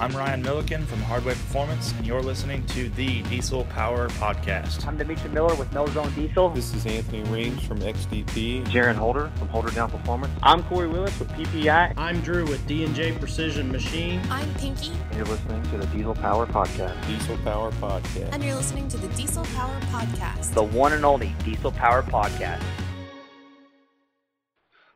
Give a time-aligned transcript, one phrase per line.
[0.00, 4.86] I'm Ryan Milliken from Hardway Performance, and you're listening to the Diesel Power Podcast.
[4.86, 6.48] I'm Dimitri Miller with No Zone Diesel.
[6.48, 8.64] This is Anthony Reams from XDP.
[8.68, 10.32] Jaron Holder from Holderdown Performance.
[10.42, 11.92] I'm Corey Willis with PPI.
[11.98, 14.22] I'm Drew with D&J Precision Machine.
[14.30, 14.90] I'm Pinky.
[15.10, 17.06] And you're listening to the Diesel Power Podcast.
[17.06, 18.32] Diesel Power Podcast.
[18.32, 20.54] And you're listening to the Diesel Power Podcast.
[20.54, 22.62] The one and only Diesel Power Podcast.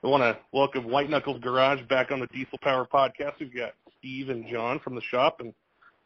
[0.02, 3.39] I want to welcome White Knuckles Garage back on the Diesel Power Podcast.
[3.39, 3.75] We've got
[4.05, 5.55] Steve and John from the shop, and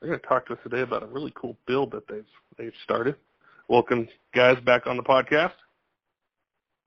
[0.00, 2.24] they're going to talk to us today about a really cool build that they've
[2.56, 3.16] they've started.
[3.66, 5.54] Welcome, guys, back on the podcast.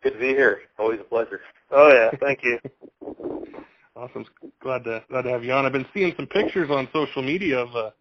[0.04, 0.62] Good to be here.
[0.80, 1.42] Always a pleasure.
[1.70, 2.60] Oh yeah, thank you.
[3.98, 4.26] awesome.
[4.62, 5.66] Glad to glad to have you on.
[5.66, 7.94] I've been seeing some pictures on social media of a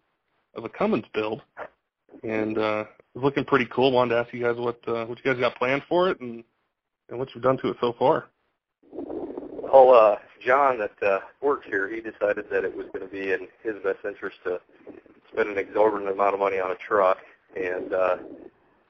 [0.55, 1.41] of a Cummins build,
[2.23, 3.91] and uh, it's looking pretty cool.
[3.91, 6.45] Wanted to ask you guys what uh, what you guys got planned for it, and
[7.09, 8.27] and what you've done to it so far.
[9.71, 13.31] Well, uh, John that uh, works here, he decided that it was going to be
[13.31, 14.59] in his best interest to
[15.31, 17.17] spend an exorbitant amount of money on a truck,
[17.55, 18.17] and uh,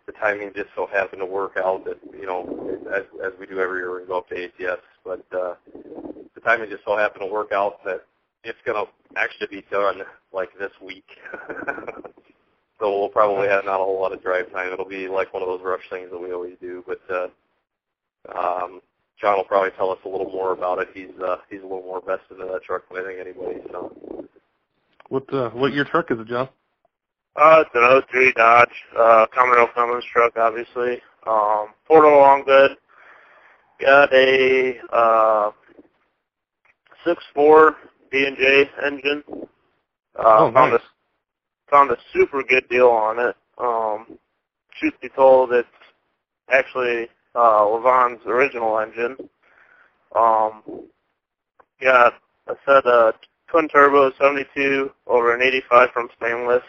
[0.08, 3.60] the timing just so happened to work out that you know, as as we do
[3.60, 5.54] every year, we go up to ATS, but uh,
[6.34, 8.02] the timing just so happened to work out that
[8.44, 10.02] it's going to actually be done
[10.34, 11.06] like this week.
[12.80, 14.74] so we'll probably have not a whole lot of drive time.
[14.74, 17.02] It'll be like one of those rush things that we always do, but.
[17.14, 17.28] uh
[18.38, 18.82] um,
[19.22, 20.90] John will probably tell us a little more about it.
[20.94, 23.60] He's uh, he's a little more vested in that truck than I think anybody.
[23.72, 24.28] So,
[25.10, 26.50] what uh, what your truck is it, John?
[27.36, 31.02] Uh, it's an 03 Dodge, uh, common rail Cummins truck, obviously.
[31.26, 32.72] Um, pulled along good.
[33.80, 35.52] Got a uh,
[37.08, 37.76] 6.4
[38.12, 39.24] D&J engine.
[40.20, 40.82] Uh, oh, found nice.
[40.82, 43.36] a found a super good deal on it.
[43.58, 44.20] Um,
[44.78, 45.68] truth be told, it's
[46.50, 49.18] actually uh, Levon's original engine.
[50.16, 50.64] Um,
[51.82, 52.14] got
[52.48, 53.16] a set of
[53.48, 56.64] twin turbo 72 over an 85 from stainless,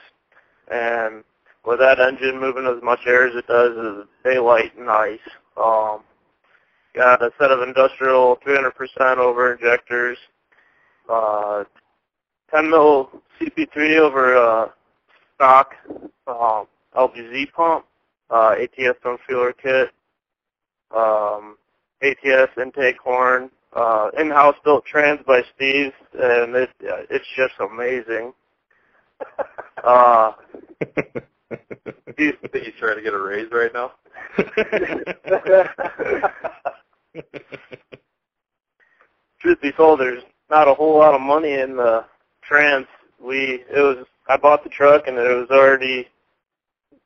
[0.70, 1.24] and
[1.64, 5.18] with that engine moving as much air as it does is daylight and ice.
[5.56, 6.00] Um,
[6.94, 10.18] got a set of industrial 300% over injectors,
[11.08, 11.64] uh,
[12.54, 14.68] 10 mil CP3 over uh,
[15.34, 15.74] stock
[16.26, 17.86] um, LBZ pump,
[18.30, 19.90] uh, ATS from fueler kit,
[20.96, 21.56] um,
[22.02, 28.32] ATS intake horn, uh, in-house built trans by Steve, and it, uh, it's just amazing.
[29.84, 30.32] Uh,
[32.16, 33.90] you he's trying to get a raise right now?
[39.40, 42.04] truth be told, there's not a whole lot of money in the
[42.42, 42.86] trans.
[43.20, 46.08] We it was I bought the truck and it was already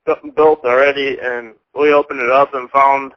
[0.04, 3.12] bu- built already, and we opened it up and found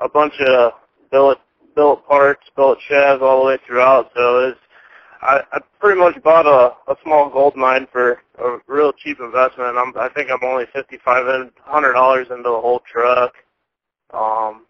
[0.00, 0.72] a bunch of
[1.10, 1.38] billet
[1.74, 4.10] billet parts, billet shafts all the way throughout.
[4.16, 4.58] So it's
[5.22, 9.76] I, I pretty much bought a, a small gold mine for a real cheap investment.
[9.76, 11.26] I'm I think I'm only fifty five
[11.60, 13.34] hundred dollars into the whole truck.
[14.12, 14.66] Um,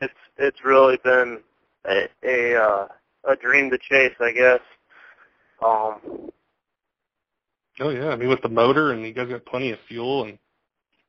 [0.00, 1.40] it's it's really been
[1.86, 2.88] a a, uh,
[3.28, 4.60] a dream to chase, I guess.
[5.64, 6.30] Um,
[7.80, 10.38] Oh yeah, I mean with the motor and you guys got plenty of fuel and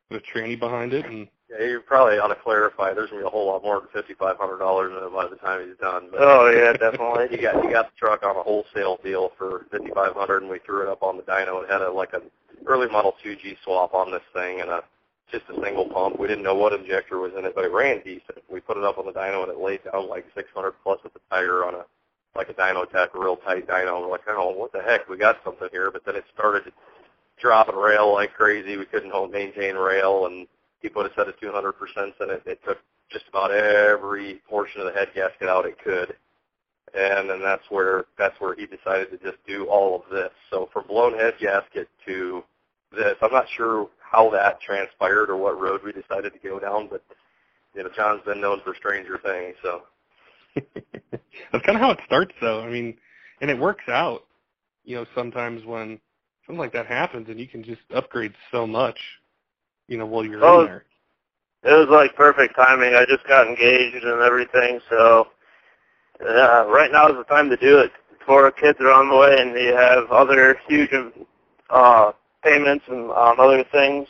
[0.10, 2.94] a tranny behind it and Yeah, you probably ought to clarify.
[2.94, 5.28] There's gonna be a whole lot more than fifty five hundred dollars in it by
[5.28, 6.08] the time he's done.
[6.10, 7.28] But oh yeah, definitely.
[7.36, 10.52] you got you got the truck on a wholesale deal for fifty five hundred, and
[10.52, 11.64] we threw it up on the dyno.
[11.64, 12.22] It had a like an
[12.66, 14.84] early model two G swap on this thing and a
[15.32, 16.20] just a single pump.
[16.20, 18.44] We didn't know what injector was in it, but it ran decent.
[18.50, 21.00] We put it up on the dyno and it laid down like six hundred plus
[21.04, 21.84] with the tire on a
[22.36, 24.02] like a dyno tech, a real tight dyno.
[24.02, 25.10] We're like, oh, what the heck?
[25.10, 25.92] We got something here.
[25.92, 26.72] But then it started
[27.42, 28.78] dropping rail like crazy.
[28.78, 30.48] We couldn't hold maintain rail, and
[30.82, 31.74] he put a set of 200%
[32.22, 32.44] in it.
[32.46, 32.80] It took
[33.12, 36.16] just about every portion of the head gasket out it could.
[36.94, 40.32] And then that's where that's where he decided to just do all of this.
[40.50, 42.44] So from blown head gasket to
[42.92, 46.90] this, I'm not sure how that transpired or what road we decided to go down,
[46.92, 47.02] but
[47.74, 49.84] you know, John's been known for stranger things, so
[50.56, 52.62] that's kind of how it starts though.
[52.62, 52.98] I mean,
[53.40, 54.26] and it works out.
[54.84, 56.00] You know, sometimes when
[56.46, 59.00] something like that happens and you can just upgrade so much,
[59.92, 60.86] you know, while you're Oh, in there.
[61.64, 62.96] it was like perfect timing.
[62.96, 65.28] I just got engaged and everything, so
[66.22, 69.36] uh, right now is the time to do it before kids are on the way
[69.38, 70.92] and you have other huge
[71.70, 72.12] uh,
[72.42, 74.08] payments and um, other things.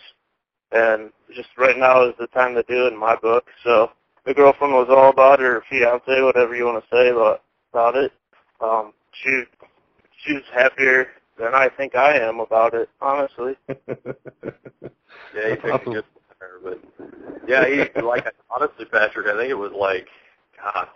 [0.71, 3.45] And just right now is the time to do it in my book.
[3.63, 3.89] So
[4.25, 7.41] the girlfriend was all about her fiance, whatever you want to say about
[7.73, 8.11] about it.
[8.61, 9.43] Um, she
[10.23, 11.07] she was happier
[11.41, 13.55] than I think I am about it, honestly.
[13.67, 13.75] yeah,
[15.33, 16.05] he That's picked a good
[16.39, 16.79] tire, but
[17.47, 20.07] yeah, he like honestly, Patrick, I think it was like
[20.61, 20.87] God,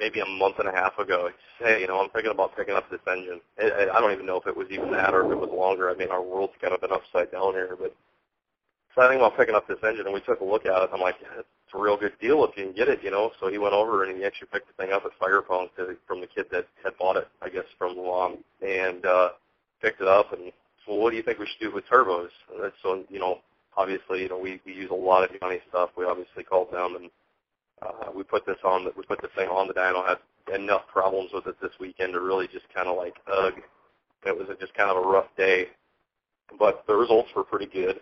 [0.00, 1.28] maybe a month and a half ago.
[1.28, 3.40] He said, hey, you know, I'm thinking about picking up this engine.
[3.60, 5.90] I, I don't even know if it was even that or if it was longer.
[5.90, 7.94] I mean, our world's kind of been upside down here, but
[8.94, 10.90] so I think about picking up this engine, and we took a look at it.
[10.92, 13.32] I'm like, yeah, it's a real good deal if you can get it, you know.
[13.40, 15.96] So he went over and he actually picked the thing up at Fire Punk to,
[16.06, 19.30] from the kid that had bought it, I guess, from Luan, and uh,
[19.82, 20.32] picked it up.
[20.32, 20.52] And
[20.86, 22.28] so, what do you think we should do with turbos?
[22.54, 23.38] And so, you know,
[23.76, 25.90] obviously, you know, we, we use a lot of Johnny stuff.
[25.96, 27.10] We obviously called them and
[27.82, 28.86] uh, we put this on.
[28.96, 30.06] We put this thing on the dyno.
[30.06, 30.18] Had
[30.54, 33.54] enough problems with it this weekend to really just kind of like ugh.
[34.24, 35.66] It was just kind of a rough day,
[36.58, 38.00] but the results were pretty good.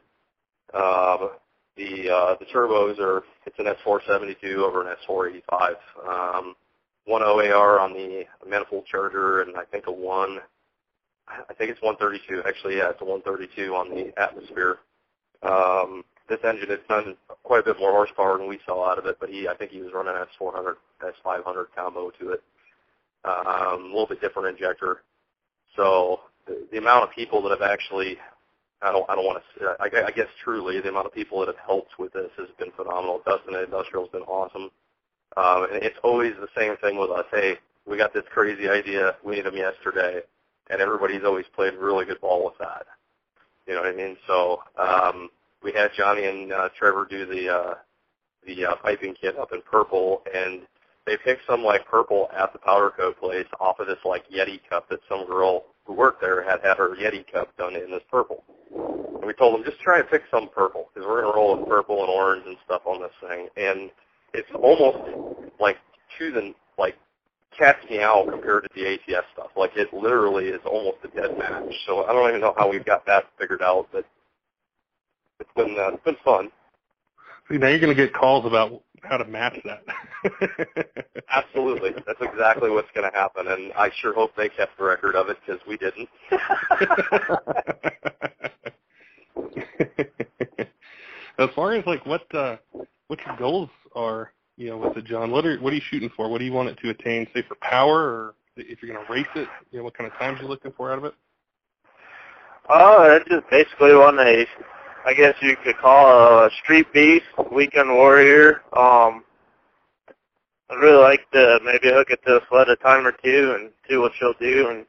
[0.75, 1.31] Um,
[1.77, 5.75] the uh, the turbos are it's an S472 over an S485.
[6.06, 6.55] Um,
[7.06, 10.38] one OAR on the manifold charger, and I think a one.
[11.50, 12.47] I think it's 132.
[12.47, 14.79] Actually, yeah, it's a 132 on the atmosphere.
[15.43, 19.06] Um, this engine has done quite a bit more horsepower than we saw out of
[19.06, 22.43] it, but he I think he was running S400, S500 combo to it.
[23.25, 25.02] Um, a little bit different injector.
[25.76, 28.17] So the, the amount of people that have actually
[28.81, 31.49] I don't I don't want to I, I guess truly the amount of people that
[31.49, 33.20] have helped with this has been phenomenal.
[33.26, 34.70] Dustin Industrial has been awesome.
[35.37, 37.26] Um, and it's always the same thing with us.
[37.32, 37.55] Hey,
[37.87, 39.17] we got this crazy idea.
[39.25, 40.20] We need them yesterday,
[40.70, 42.87] and everybody's always played really good ball with that.
[43.67, 44.17] You know what I mean?
[44.26, 45.28] So um,
[45.62, 47.75] we had Johnny and uh, Trevor do the uh,
[48.46, 50.62] the uh, piping kit up in purple, and
[51.06, 54.61] they picked some like purple at the powder coat place off of this like Yeti
[54.69, 58.02] cup that some girl who worked there had had her Yeti cup done in this
[58.11, 58.44] purple.
[58.72, 61.69] And we told them just try and pick some purple because we're gonna roll with
[61.69, 63.90] purple and orange and stuff on this thing, and
[64.32, 64.99] it's almost
[65.58, 65.76] like
[66.19, 66.96] to the like
[67.56, 69.50] cat's meow compared to the ATS stuff.
[69.56, 71.73] Like it literally is almost a dead match.
[71.87, 74.05] So I don't even know how we've got that figured out, but
[75.41, 76.50] it's been uh, it's been fun.
[77.50, 79.82] See, now you're going to get calls about how to match that.
[81.32, 85.17] Absolutely, that's exactly what's going to happen, and I sure hope they kept the record
[85.17, 86.08] of it because we didn't.
[91.38, 92.56] as far as like what uh,
[93.08, 94.30] what your goals are,
[95.00, 96.29] the John, what are what are you shooting for?
[96.29, 97.26] What do you want it to attain?
[97.35, 100.17] Say for power, or if you're going to race it, you know, what kind of
[100.19, 101.14] times you're looking for out of it?
[102.69, 104.47] Oh, uh, I just basically want a,
[105.05, 108.62] I guess you could call a street beast, weekend warrior.
[108.76, 109.25] Um,
[110.70, 113.70] I'd really like to maybe hook it to a sled a time or two and
[113.88, 114.87] see what she'll do, and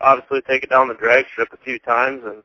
[0.00, 2.22] obviously take it down the drag strip a few times.
[2.24, 2.42] And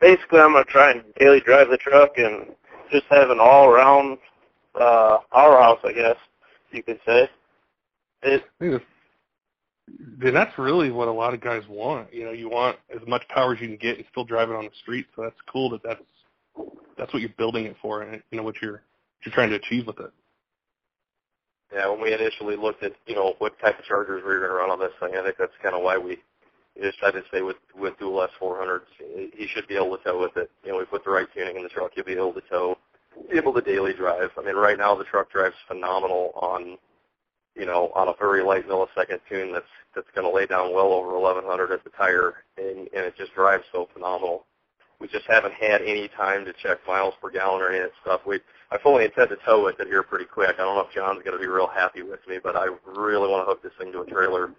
[0.00, 2.46] basically, I'm gonna try and daily drive the truck and
[2.90, 4.18] just have an all-around
[4.74, 6.16] uh, powerhouse, I guess
[6.70, 7.28] you could say.
[8.22, 8.44] It,
[10.18, 12.12] then that's really what a lot of guys want.
[12.12, 14.56] You know, you want as much power as you can get and still drive it
[14.56, 15.06] on the street.
[15.14, 16.02] So that's cool that that's
[16.96, 19.56] that's what you're building it for, and you know what you're what you're trying to
[19.56, 20.12] achieve with it.
[21.72, 24.50] Yeah, when we initially looked at you know what type of chargers we were going
[24.50, 26.18] to run on this thing, I think that's kind of why we
[26.80, 28.82] decided to stay with with dual S400s.
[29.34, 30.50] He should be able to tow with it.
[30.64, 32.78] You know, we put the right tuning in the truck, he'll be able to tow,
[33.32, 34.30] able to daily drive.
[34.38, 36.78] I mean, right now the truck drives phenomenal on
[37.54, 40.92] you know, on a very light millisecond tune that's that's going to lay down well
[40.92, 44.46] over 1100 at the tire, and, and it just drives so phenomenal.
[45.00, 47.92] We just haven't had any time to check miles per gallon or any of that
[48.00, 48.20] stuff.
[48.26, 50.54] We I fully intend to tow it here pretty quick.
[50.54, 53.28] I don't know if John's going to be real happy with me, but I really
[53.28, 54.52] want to hook this thing to a trailer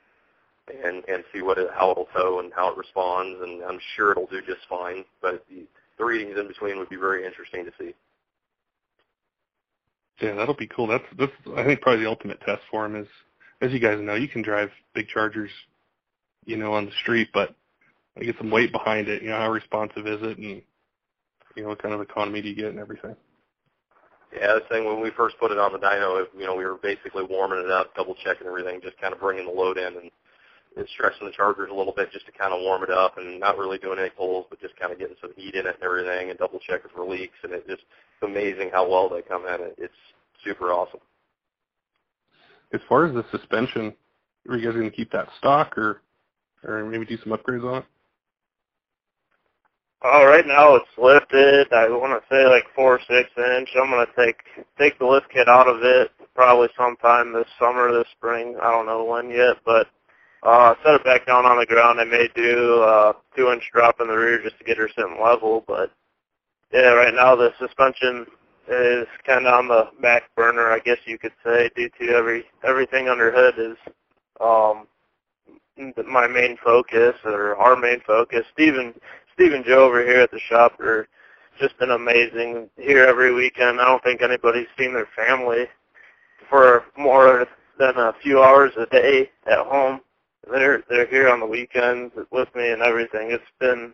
[0.67, 4.11] and and see what it, how it'll tow and how it responds, and I'm sure
[4.11, 5.03] it'll do just fine.
[5.21, 5.65] But the,
[5.97, 7.95] the readings in between would be very interesting to see.
[10.23, 10.87] Yeah, that'll be cool.
[10.87, 13.07] That's that's I think probably the ultimate test for him is,
[13.61, 15.49] as you guys know, you can drive big chargers,
[16.45, 17.53] you know, on the street, but
[18.17, 19.21] I get some weight behind it.
[19.21, 20.61] You know, how responsive is it, and
[21.57, 23.17] you know, what kind of economy do you get and everything.
[24.33, 26.79] Yeah, the thing when we first put it on the dyno, you know, we were
[26.81, 30.11] basically warming it up, double checking everything, just kind of bringing the load in and,
[30.75, 33.39] and stressing the chargers a little bit just to kind of warm it up and
[33.39, 35.83] not really doing any pulls, but just kind of getting some heat in it and
[35.83, 37.37] everything and double checking for leaks.
[37.43, 37.83] And it just
[38.21, 39.61] amazing how well they come in.
[39.61, 39.93] It, it's
[40.43, 41.01] super awesome.
[42.73, 43.93] As far as the suspension,
[44.49, 46.01] are you guys going to keep that stock or
[46.63, 47.85] or maybe do some upgrades on it?
[50.05, 51.71] Oh, right now it's lifted.
[51.71, 53.69] I want to say like four or six inch.
[53.75, 54.35] I'm gonna take
[54.77, 58.57] take the lift kit out of it probably sometime this summer, this spring.
[58.61, 59.87] I don't know when yet, but
[60.43, 61.99] uh, set it back down on the ground.
[61.99, 65.19] I may do a two inch drop in the rear just to get her sitting
[65.21, 65.91] level, but
[66.71, 68.25] yeah, right now the suspension
[68.67, 72.45] is kind of on the back burner, I guess you could say, due to every
[72.63, 73.77] everything under hood is
[74.41, 74.87] um,
[76.07, 78.45] my main focus or our main focus.
[78.53, 78.93] Stephen,
[79.33, 81.07] Steve and Joe over here at the shop are
[81.59, 83.79] just been amazing here every weekend.
[83.79, 85.65] I don't think anybody's seen their family
[86.49, 87.45] for more
[87.75, 90.01] spend a few hours a day at home.
[90.49, 93.31] They're they're here on the weekends with me and everything.
[93.31, 93.93] It's been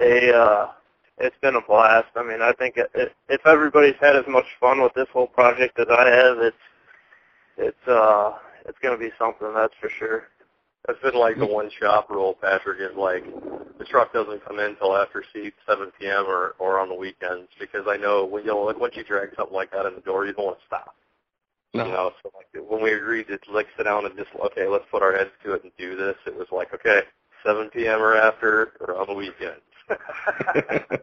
[0.00, 0.70] a uh,
[1.18, 2.08] it's been a blast.
[2.16, 5.28] I mean, I think it, it, if everybody's had as much fun with this whole
[5.28, 6.56] project as I have, it's
[7.56, 8.32] it's uh
[8.66, 10.24] it's going to be something that's for sure.
[10.86, 13.24] That's been like the one shop rule, Patrick, is like
[13.78, 16.24] the truck doesn't come in until after 7 p.m.
[16.26, 19.54] or or on the weekends because I know when you like once you drag something
[19.54, 20.94] like that in the door, you don't want to stop.
[21.76, 21.84] No.
[21.86, 24.84] You know, so like when we agreed to like sit down and just okay, let's
[24.90, 27.00] put our heads to it and do this, it was like okay,
[27.44, 28.00] 7 p.m.
[28.02, 29.60] or after or on the weekend.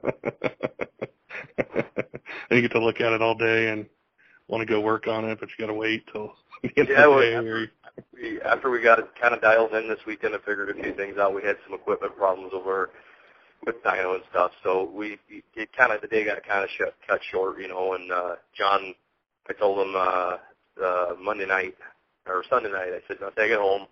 [2.50, 3.86] and you get to look at it all day and
[4.48, 7.08] want to go work on it, but you got to wait till the end Yeah,
[7.08, 7.36] of the day.
[7.36, 7.72] after-
[8.14, 10.94] we, after we got it kind of dialed in this weekend and figured a few
[10.96, 12.90] things out, we had some equipment problems over
[13.66, 14.52] with dyno and stuff.
[14.64, 15.20] So we
[15.56, 17.94] it kind of the day got kind of shut, cut short, you know.
[17.94, 18.96] And uh, John,
[19.48, 20.38] I told him uh,
[20.84, 21.76] uh, Monday night
[22.28, 23.88] or Sunday night, I said, "No, take it home.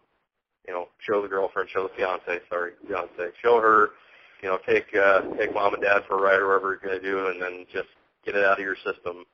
[0.68, 3.90] You know, show the girlfriend, show the fiance, sorry, fiance, show her.
[4.42, 7.02] You know, take uh, take mom and dad for a ride or whatever you're gonna
[7.02, 7.90] do, and then just
[8.26, 9.26] get it out of your system."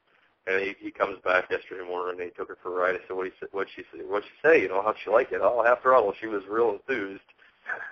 [0.48, 2.96] And he, he comes back yesterday morning and he took her for a ride.
[2.96, 4.02] I said, what did he, what'd she say?
[4.08, 4.62] What'd she say?
[4.62, 5.42] You know, how'd she like it?
[5.44, 7.20] Oh, after all, she was real enthused.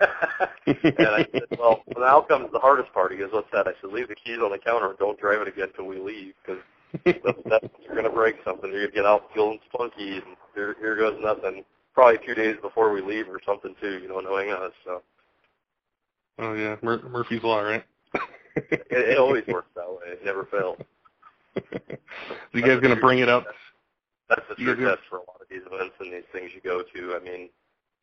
[0.66, 3.12] and I said, well, now comes the hardest part.
[3.12, 3.68] He goes, what's that?
[3.68, 6.00] I said, leave the keys on the counter and don't drive it again until we
[6.00, 6.62] leave because
[7.04, 8.70] that's, you're going to break something.
[8.70, 11.64] You're going to get out feeling spunky and here, here goes nothing.
[11.94, 14.72] Probably two days before we leave or something too, you know, knowing us.
[14.84, 15.02] So
[16.38, 17.84] oh yeah, Mur- Murphy's law, right?
[18.56, 20.12] it, it always works that way.
[20.12, 20.78] It never fails.
[22.52, 23.46] you guys gonna bring it up?
[24.28, 26.82] That's the true test for a lot of these events and these things you go
[26.82, 27.16] to.
[27.16, 27.48] I mean,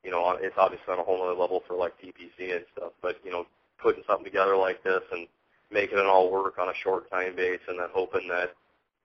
[0.03, 3.17] you know, it's obviously on a whole other level for like TPC and stuff, but
[3.23, 3.45] you know,
[3.77, 5.27] putting something together like this and
[5.71, 8.53] making it all work on a short time base and then hoping that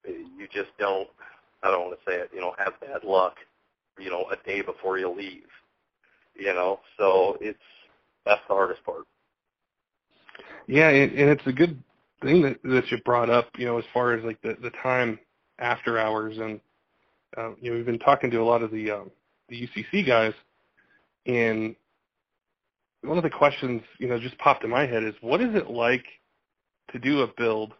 [0.08, 1.08] you just don't,
[1.62, 3.36] I don't want to say it, you know, have bad luck,
[3.98, 5.46] you know, a day before you leave.
[6.34, 7.58] You know, so it's
[8.24, 9.04] that's the hardest part.
[10.68, 11.82] Yeah, and, and it's a good
[12.22, 13.48] thing that that you brought up.
[13.56, 15.18] You know, as far as like the the time
[15.58, 16.60] after hours, and
[17.36, 19.10] uh, you know, we've been talking to a lot of the um,
[19.48, 20.34] the UCC guys,
[21.26, 21.74] and
[23.02, 25.70] one of the questions you know just popped in my head is, what is it
[25.70, 26.04] like
[26.92, 27.72] to do a build,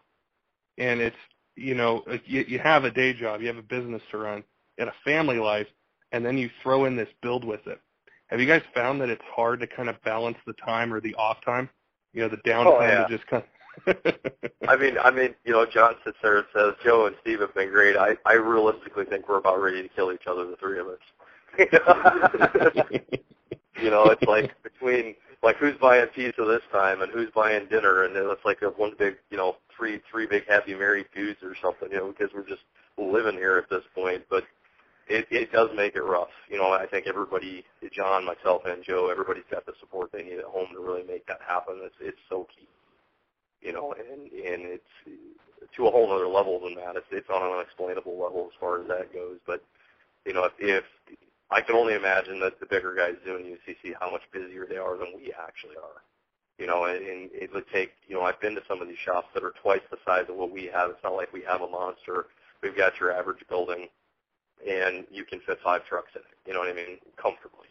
[0.77, 1.15] and it's
[1.59, 4.43] you know you, you have a day job, you have a business to run,
[4.77, 5.67] and a family life,
[6.11, 7.79] and then you throw in this build with it.
[8.27, 11.15] Have you guys found that it's hard to kind of balance the time or the
[11.15, 11.69] off time?
[12.13, 13.07] You know, the downtime oh, yeah.
[13.07, 13.49] to just kind of
[14.67, 17.53] I mean, I mean, you know, John sits there and says, Joe and Steve have
[17.55, 17.95] been great.
[17.95, 20.99] I, I realistically think we're about ready to kill each other, the three of us.
[23.81, 28.03] you know, it's like between like who's buying pizza this time and who's buying dinner,
[28.03, 31.39] and then it's like a one big, you know, three three big happy married feuds
[31.43, 31.89] or something.
[31.91, 32.63] You know, because we're just
[32.97, 34.23] living here at this point.
[34.29, 34.43] But
[35.07, 36.29] it it does make it rough.
[36.49, 40.39] You know, I think everybody, John, myself, and Joe, everybody's got the support they need
[40.39, 41.79] at home to really make that happen.
[41.83, 42.67] It's it's so key
[43.61, 44.93] you know, and and it's
[45.75, 46.95] to a whole other level than that.
[46.95, 49.37] It's it's on an unexplainable level as far as that goes.
[49.45, 49.63] But
[50.25, 50.83] you know, if, if
[51.51, 54.97] I can only imagine that the bigger guys doing UCC, how much busier they are
[54.97, 56.03] than we actually are.
[56.57, 57.91] You know, and, and it would take.
[58.07, 60.35] You know, I've been to some of these shops that are twice the size of
[60.35, 60.89] what we have.
[60.91, 62.27] It's not like we have a monster.
[62.61, 63.87] We've got your average building,
[64.69, 66.37] and you can fit five trucks in it.
[66.45, 67.69] You know what I mean, comfortably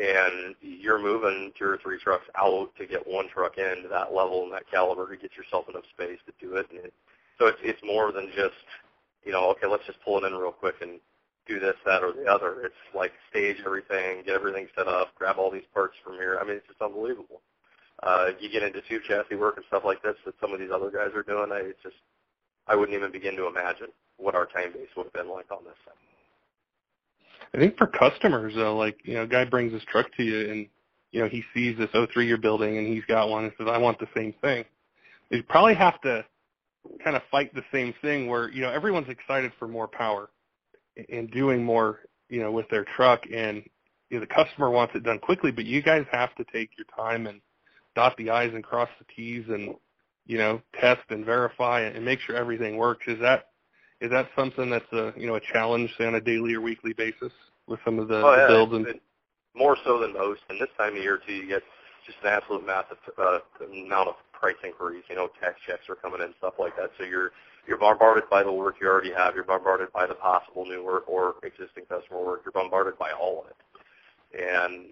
[0.00, 4.14] and you're moving two or three trucks out to get one truck in to that
[4.14, 6.66] level and that caliber to get yourself enough space to do it.
[6.70, 6.94] And it
[7.38, 8.56] so it's it's more than just
[9.24, 11.00] you know okay let's just pull it in real quick and
[11.50, 12.62] do this that or the other.
[12.62, 16.38] It's like stage everything, get everything set up, grab all these parts from here.
[16.40, 17.42] I mean it's just unbelievable.
[18.02, 20.70] Uh, you get into tube chassis work and stuff like this that some of these
[20.72, 21.50] other guys are doing.
[21.52, 21.96] I it's just
[22.66, 25.64] I wouldn't even begin to imagine what our time base would have been like on
[25.64, 25.94] this side.
[27.52, 30.50] I think for customers though, like you know, a guy brings his truck to you
[30.50, 30.66] and
[31.10, 33.78] you know he sees this 03 you're building and he's got one and says, "I
[33.78, 34.64] want the same thing."
[35.30, 36.24] You probably have to
[37.04, 40.30] kind of fight the same thing where you know everyone's excited for more power
[41.08, 43.62] and doing more you know with their truck and
[44.10, 46.86] you know, the customer wants it done quickly, but you guys have to take your
[46.96, 47.40] time and
[47.94, 49.74] dot the i's and cross the t's and
[50.26, 53.04] you know test and verify and make sure everything works.
[53.06, 53.46] Is that
[54.00, 56.92] is that something that's a you know a challenge say on a daily or weekly
[56.92, 57.32] basis
[57.66, 59.02] with some of the, oh, the yeah, builds and it-
[59.54, 60.40] more so than most.
[60.48, 61.62] And this time of year too, you get
[62.06, 65.02] just an absolute massive uh, amount of price inquiries.
[65.08, 66.90] You know, tax checks are coming in, stuff like that.
[66.98, 67.32] So you're
[67.66, 69.34] you're bombarded by the work you already have.
[69.34, 72.42] You're bombarded by the possible new work or existing customer work.
[72.44, 74.86] You're bombarded by all of it, and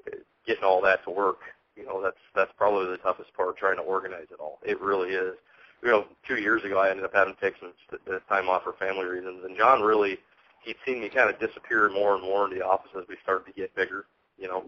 [0.46, 1.40] getting all that to work.
[1.76, 4.58] You know, that's that's probably the toughest part, trying to organize it all.
[4.64, 5.34] It really is.
[5.82, 8.64] You know, two years ago, I ended up having to take some uh, time off
[8.64, 10.18] for family reasons, and John really
[10.64, 13.46] he'd seen me kind of disappear more and more in the office as we started
[13.46, 14.06] to get bigger,
[14.38, 14.64] you know,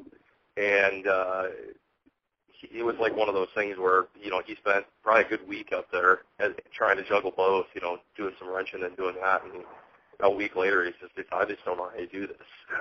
[0.56, 1.44] and uh,
[2.62, 5.46] it was like one of those things where you know he spent probably a good
[5.48, 9.16] week up there as, trying to juggle both, you know, doing some wrenching and doing
[9.20, 9.64] that, and
[10.20, 12.36] a week later he says, "I just don't know how you do this."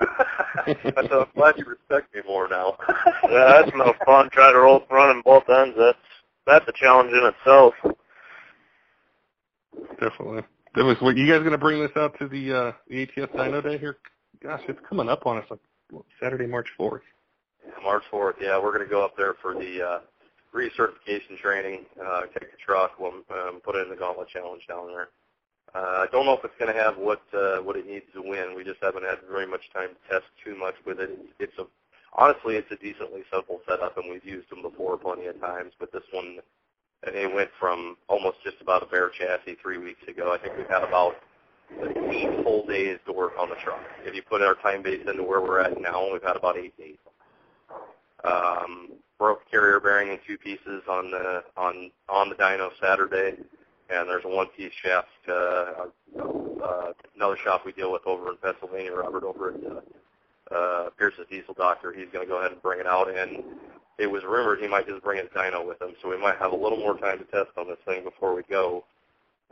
[0.66, 2.76] I said, "I'm glad you respect me more now."
[3.24, 4.28] yeah, that's no fun.
[4.30, 5.76] Try to roll running both ends.
[5.78, 5.98] That's
[6.46, 7.74] that's a challenge in itself.
[10.00, 10.42] Definitely.
[10.74, 13.32] That was what you guys going to bring this out to the uh, the ATS
[13.32, 13.98] Dyno Day here?
[14.42, 15.60] Gosh, it's coming up on us like
[16.20, 17.02] Saturday, March fourth.
[17.82, 18.36] March fourth.
[18.40, 20.00] Yeah, we're going to go up there for the uh,
[20.54, 21.86] recertification training.
[22.00, 25.08] Uh, take the truck, we'll um, put it in the Gauntlet Challenge down there.
[25.74, 28.22] Uh, I don't know if it's going to have what uh, what it needs to
[28.22, 28.54] win.
[28.56, 31.10] We just haven't had very much time to test too much with it.
[31.38, 31.64] It's a
[32.12, 35.72] honestly, it's a decently simple setup, and we've used them before plenty of times.
[35.78, 36.38] But this one,
[37.04, 40.34] it went from almost just about a bare chassis three weeks ago.
[40.34, 41.14] I think we've had about
[42.10, 43.80] eight full days to work on the truck.
[44.04, 46.76] If you put our time base into where we're at now, we've had about eight
[46.76, 46.96] days.
[48.24, 53.36] Um, broke carrier bearing in two pieces on the on on the dyno Saturday
[53.90, 55.08] and there's a one-piece shaft.
[55.28, 55.86] Uh,
[56.62, 61.26] uh, another shop we deal with over in Pennsylvania, Robert over at uh, uh, Pierce's
[61.30, 61.92] Diesel Doctor.
[61.92, 63.42] He's going to go ahead and bring it out, and
[63.98, 66.52] it was rumored he might just bring a dyno with him, so we might have
[66.52, 68.84] a little more time to test on this thing before we go.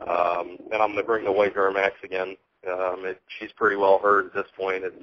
[0.01, 2.37] Um, and I'm going to bring the White Max again.
[2.67, 4.83] Um, it, she's pretty well hurt at this point.
[4.83, 4.93] It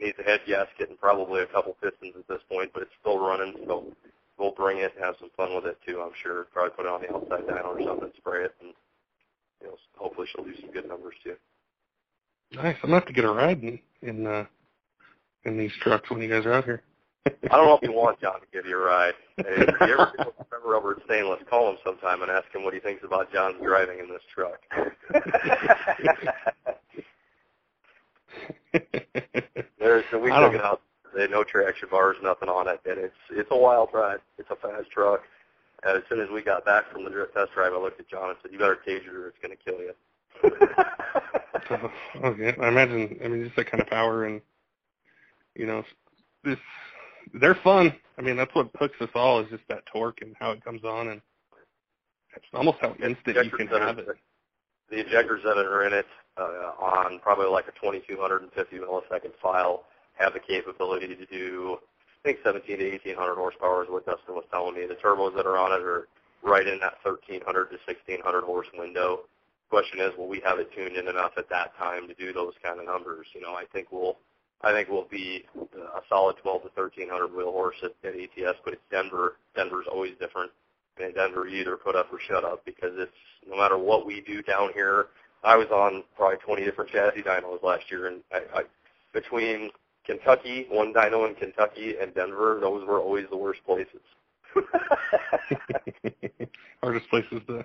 [0.00, 3.18] needs a head gasket and probably a couple pistons at this point, but it's still
[3.18, 3.84] running, so
[4.38, 6.00] we'll bring it and have some fun with it too.
[6.00, 6.44] I'm sure.
[6.52, 8.72] Probably put it on the outside dyno or something, spray it, and
[9.60, 11.36] you know, hopefully she'll do some good numbers too.
[12.52, 12.76] Nice.
[12.82, 14.44] I'm gonna have to get a ride in in, uh,
[15.44, 16.82] in these trucks when you guys are out here.
[17.26, 19.14] I don't know if you want John to give you a ride.
[19.38, 22.78] If you ever remember over at Stainless, call him sometime and ask him what he
[22.78, 24.60] thinks about John's driving in this truck.
[29.78, 30.82] There's we took it out.
[31.14, 34.18] They no traction bars, nothing on it, and it's it's a wild ride.
[34.38, 35.22] It's a fast truck.
[35.82, 38.08] And as soon as we got back from the drift test drive, I looked at
[38.08, 39.92] John and said, "You better cage it, or it's going to kill you."
[41.70, 42.54] oh, okay.
[42.60, 43.18] I imagine.
[43.24, 44.40] I mean, just that kind of power, and
[45.54, 45.84] you know,
[46.44, 46.58] this
[47.34, 47.94] they're fun.
[48.18, 50.84] I mean, that's what hooks us all is just that torque and how it comes
[50.84, 51.20] on, and
[52.34, 54.08] it's almost how instant you can have it.
[54.90, 56.06] The injectors that are in it
[56.38, 59.84] uh, on probably like a 2250 millisecond file
[60.18, 61.78] have the capability to do,
[62.24, 64.86] I think 17 to 1800 horsepower is what Dustin was telling me.
[64.86, 66.08] The turbos that are on it are
[66.42, 69.20] right in that 1300 to 1600 horse window.
[69.68, 72.54] Question is, will we have it tuned in enough at that time to do those
[72.62, 73.26] kind of numbers?
[73.34, 74.16] You know, I think we'll,
[74.62, 78.74] I think we'll be a solid 12 to 1300 wheel horse at, at ATS, but
[78.74, 79.36] it's Denver.
[79.54, 80.52] Denver's always different.
[80.98, 83.12] And Denver, either put up or shut up because it's
[83.46, 85.06] no matter what we do down here.
[85.46, 88.62] I was on probably 20 different chassis dynos last year, and I, I
[89.14, 89.70] between
[90.04, 94.00] Kentucky, one dyno in Kentucky, and Denver, those were always the worst places.
[96.82, 97.64] Hardest places to,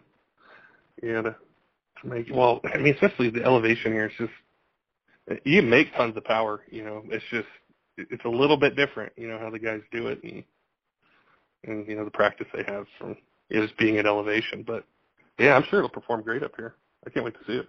[1.02, 1.36] yeah, to,
[2.02, 2.28] to make.
[2.32, 4.06] Well, I mean, especially the elevation here.
[4.06, 6.62] It's just you make tons of power.
[6.70, 7.48] You know, it's just
[7.98, 9.12] it's a little bit different.
[9.18, 10.44] You know how the guys do it, and
[11.64, 13.18] and you know the practice they have from
[13.50, 14.64] is being at elevation.
[14.66, 14.86] But
[15.40, 16.76] yeah, I'm sure it'll perform great up here.
[17.06, 17.68] I can't wait to see it.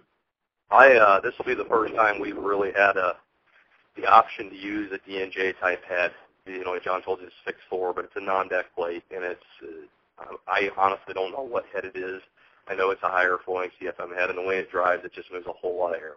[0.71, 3.15] I uh, this will be the first time we've really had a
[3.95, 6.11] the option to use a D&J type head.
[6.47, 9.43] You know, John told you it's six four, but it's a non-deck plate, and it's.
[9.61, 12.21] Uh, I honestly don't know what head it is.
[12.67, 15.31] I know it's a higher flowing CFM head, and the way it drives, it just
[15.31, 16.13] moves a whole lot of air.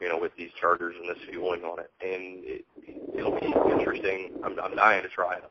[0.00, 2.64] You know, with these chargers and this fueling on it, and it,
[3.16, 4.32] it'll be interesting.
[4.44, 5.44] I'm, I'm dying to try it.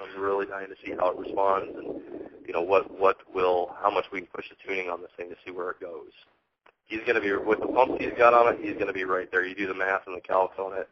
[0.00, 2.00] I'm really dying to see how it responds, and
[2.46, 5.28] you know what what will how much we can push the tuning on this thing
[5.28, 6.12] to see where it goes
[6.90, 8.60] he's going to be with the pumps he's got on it.
[8.60, 9.46] He's going to be right there.
[9.46, 10.88] You do the math and the calcs on it.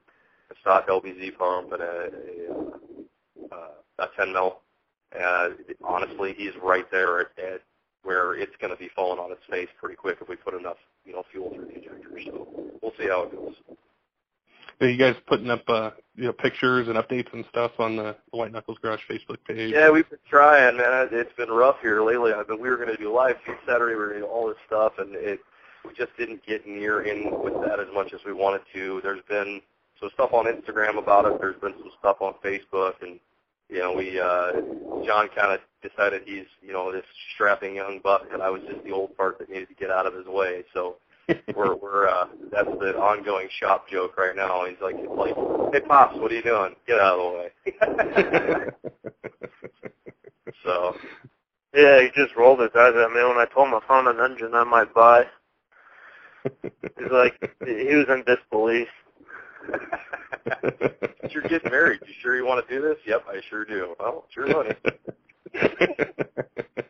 [0.51, 2.09] A stock LBZ pump and a,
[3.53, 4.61] a, uh, a 10 mil.
[5.19, 5.49] Uh,
[5.85, 7.61] honestly, he's right there at, at
[8.05, 10.77] where it's going to be falling on its face pretty quick if we put enough,
[11.05, 12.09] you know, fuel through the injector.
[12.25, 12.49] So
[12.81, 13.55] we'll see how it goes.
[14.81, 18.17] Are you guys putting up uh, you know pictures and updates and stuff on the
[18.31, 19.73] White Knuckles Garage Facebook page?
[19.73, 21.09] Yeah, we've been trying, man.
[21.13, 22.33] It's been rough here lately.
[22.33, 23.95] I mean, we were going to do live Saturday.
[23.95, 25.39] We were going to do all this stuff, and it
[25.87, 29.01] we just didn't get near in with that as much as we wanted to.
[29.03, 29.61] There's been
[30.01, 31.41] some stuff on Instagram about it.
[31.41, 33.21] There's been some stuff on Facebook, and
[33.69, 34.53] you know, we uh,
[35.07, 37.05] John kind of decided he's you know this
[37.35, 40.07] strapping young buck, and I was just the old part that needed to get out
[40.07, 40.65] of his way.
[40.75, 40.97] So
[41.55, 44.65] we're we're uh, that's the ongoing shop joke right now.
[44.67, 45.35] He's like, it's like,
[45.73, 46.75] hey pops, what are you doing?
[46.87, 47.51] Get out of the way.
[50.65, 50.97] so.
[51.75, 54.19] Yeah, he just rolled his eyes I mean, when I told him I found an
[54.19, 55.27] engine I might buy,
[56.45, 58.89] He's like, he was in disbelief.
[61.31, 62.01] You're getting married.
[62.07, 62.97] You sure you want to do this?
[63.07, 63.95] Yep, I sure do.
[63.99, 64.75] Well, it's your money.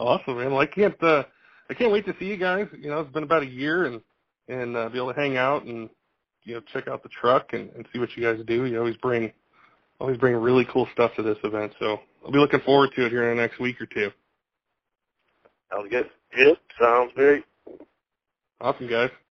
[0.00, 0.50] awesome, man.
[0.50, 1.00] Well, I can't.
[1.02, 1.24] Uh,
[1.70, 2.66] I can't wait to see you guys.
[2.76, 4.00] You know, it's been about a year, and
[4.48, 5.88] and uh, be able to hang out and
[6.42, 8.64] you know check out the truck and, and see what you guys do.
[8.66, 9.32] You always bring
[10.00, 13.10] always bring really cool stuff to this event, so I'll be looking forward to it
[13.10, 14.10] here in the next week or two.
[15.72, 16.10] Sounds good.
[16.36, 17.44] Yep, sounds great.
[18.60, 19.10] Awesome, guys.